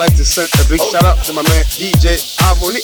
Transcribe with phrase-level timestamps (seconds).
[0.00, 0.88] like to send a big oh.
[0.90, 2.80] shout out to my man DJ Harmony.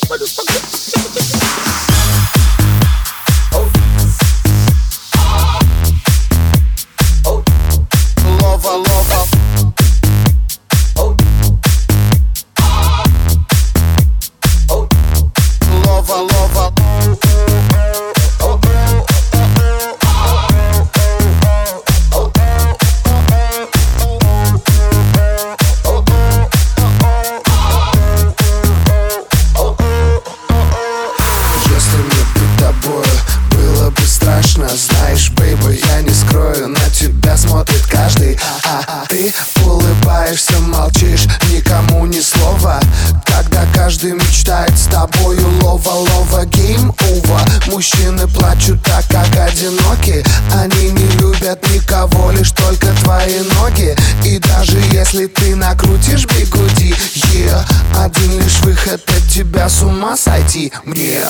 [60.63, 61.27] Заплати мне.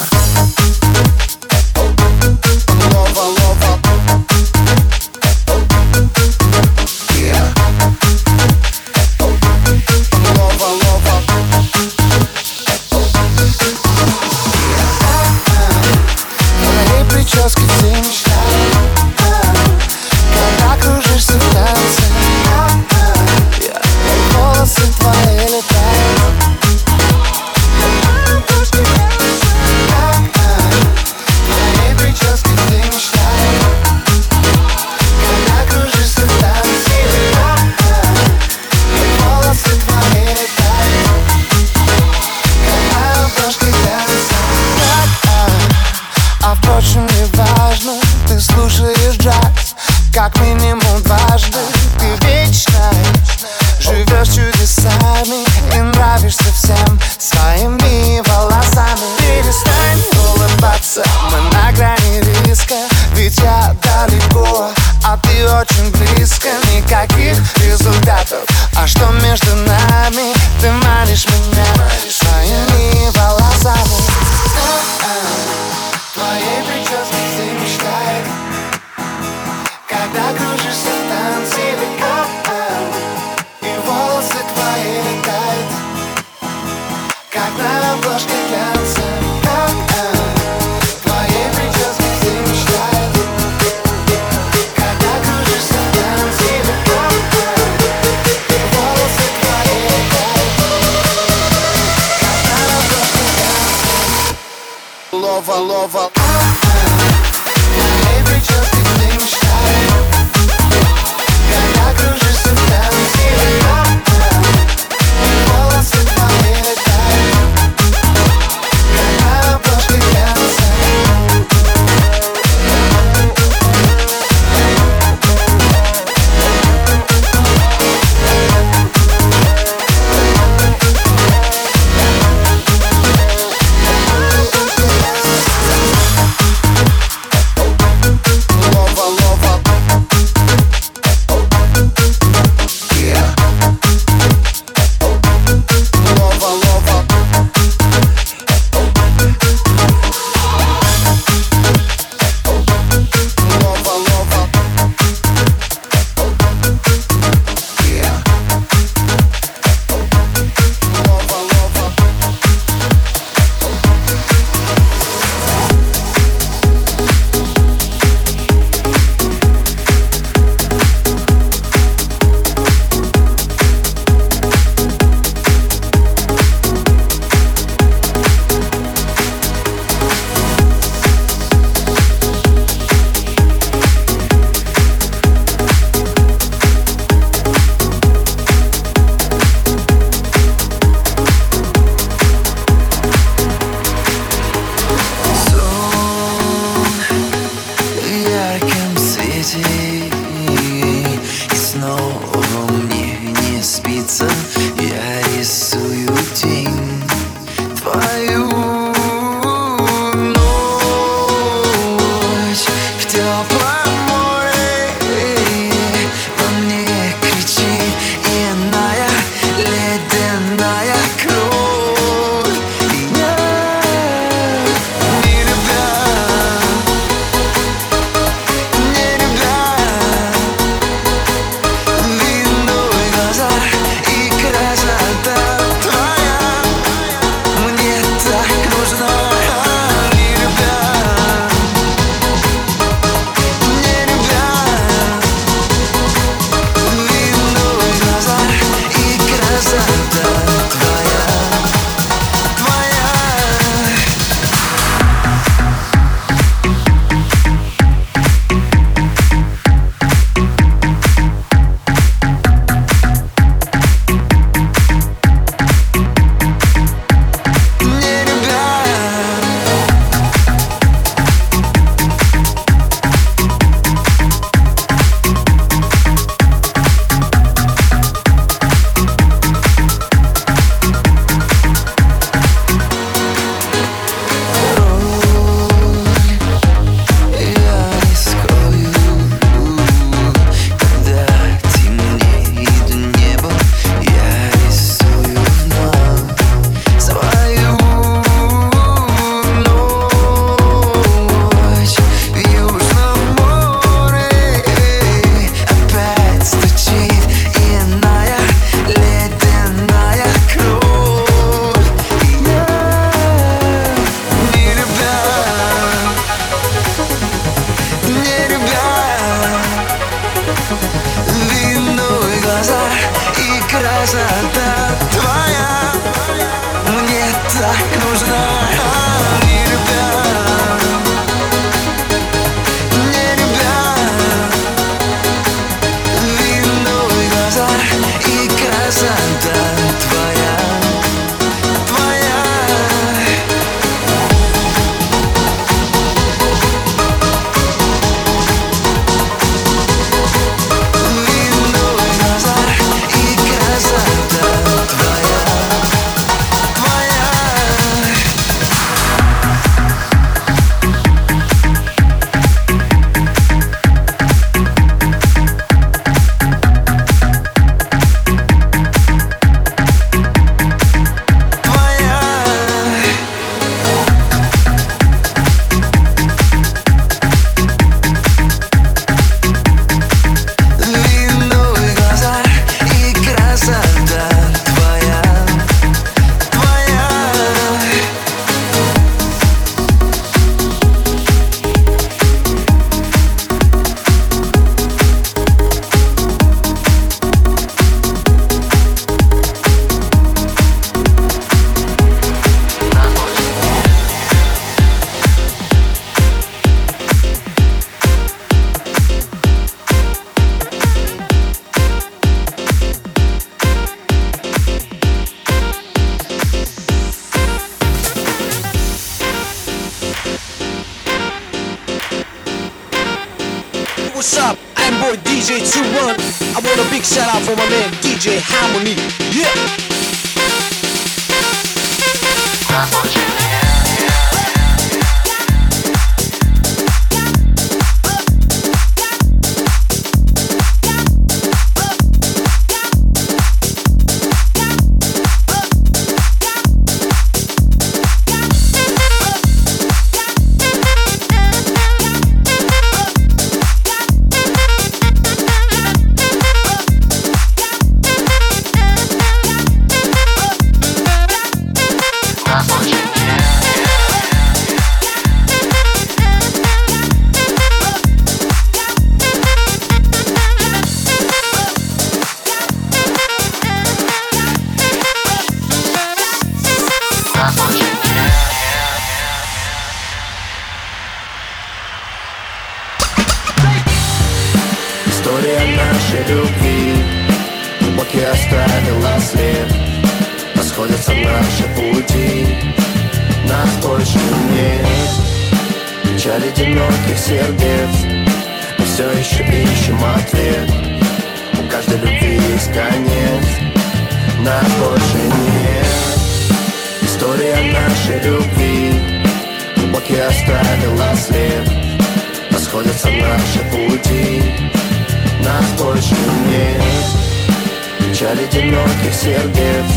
[519.16, 519.90] сердец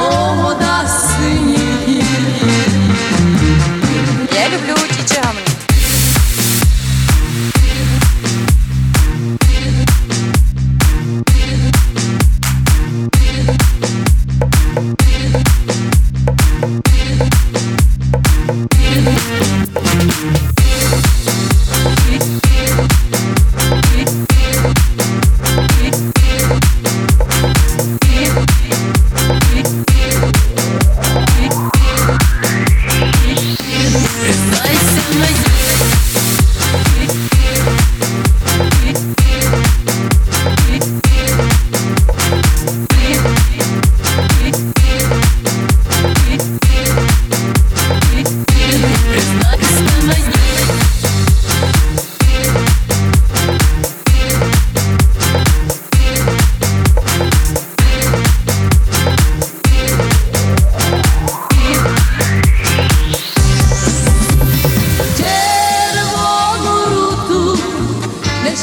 [0.04, 0.63] 多么。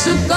[0.04, 0.30] should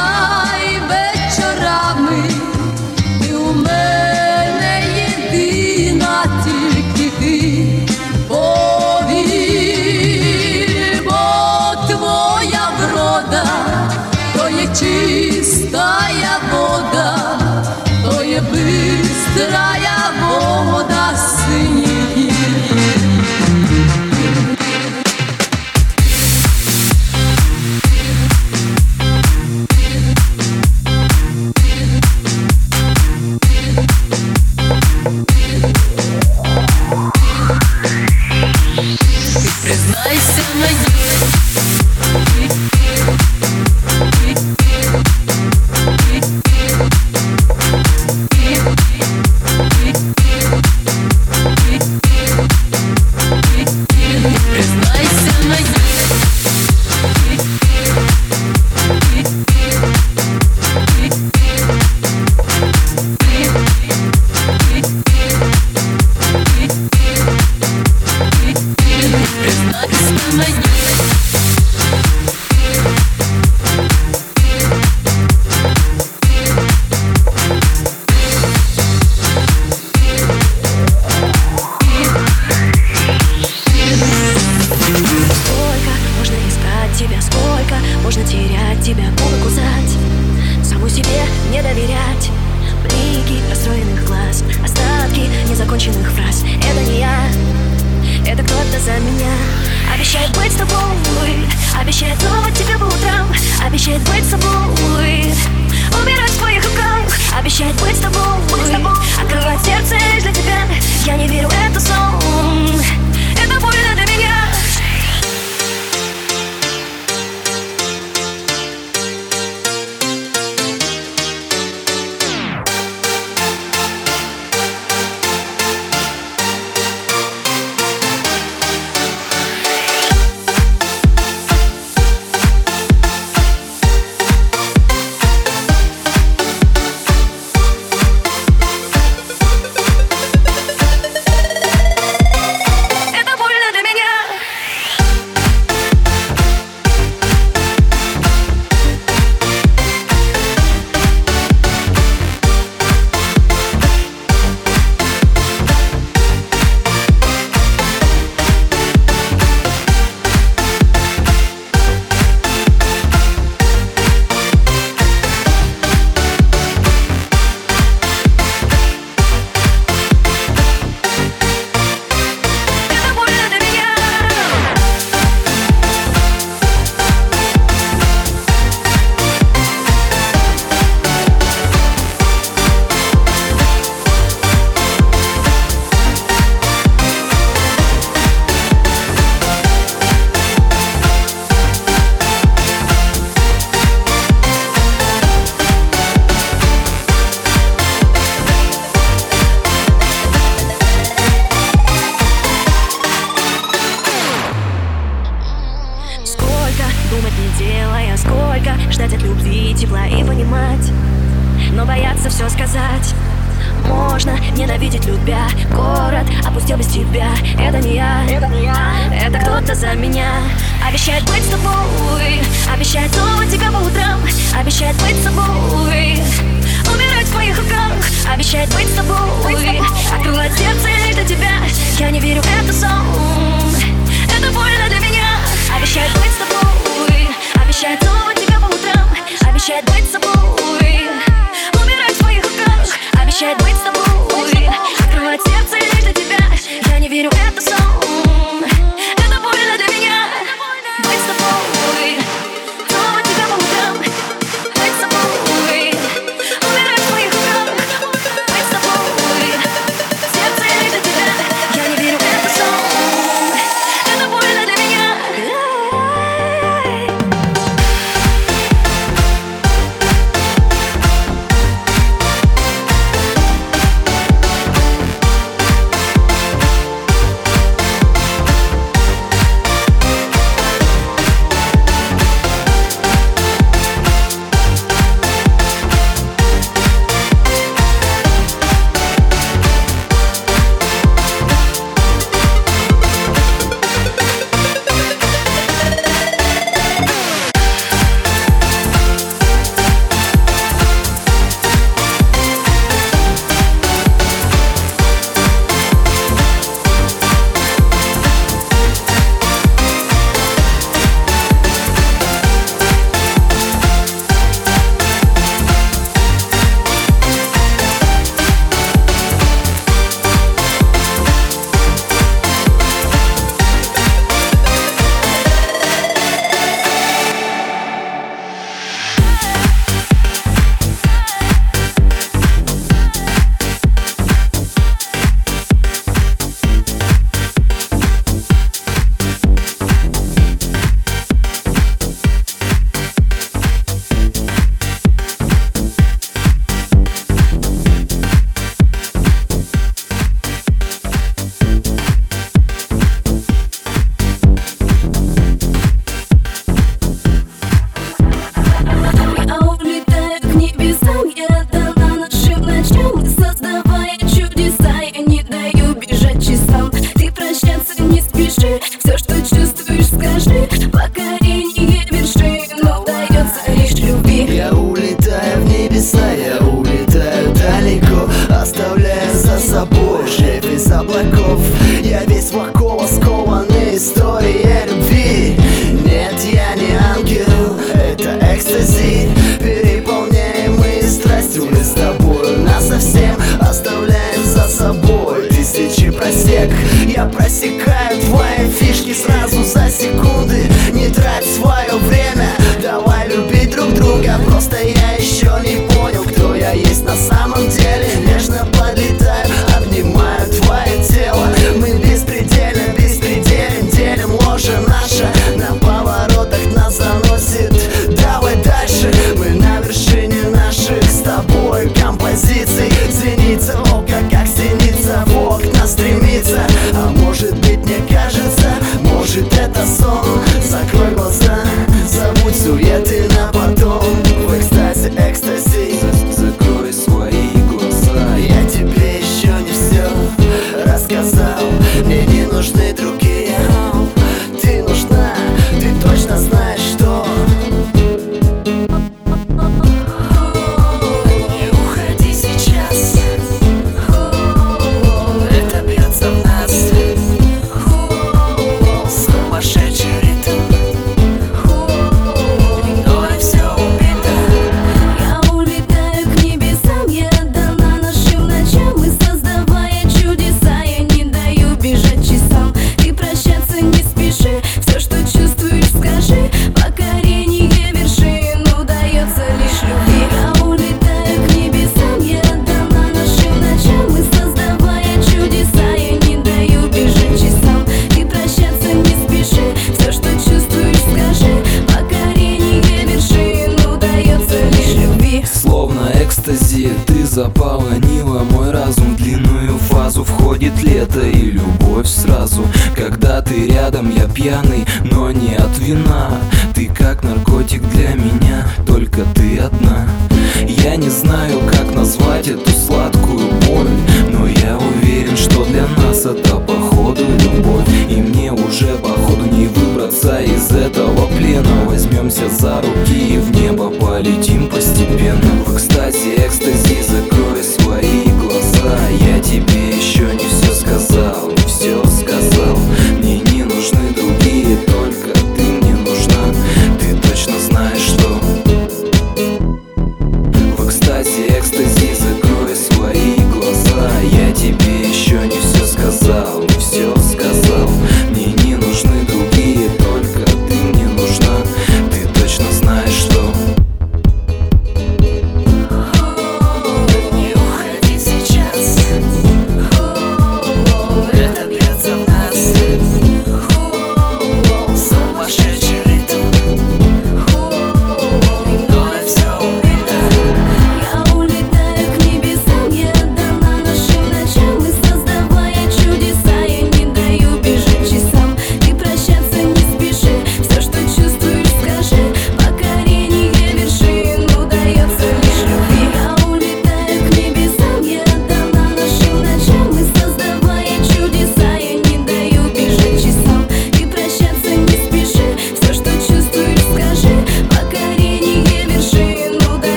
[400.47, 400.72] build it